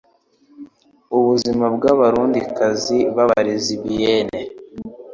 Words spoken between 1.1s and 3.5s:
Ubuzima bw'abarundikazi b'aba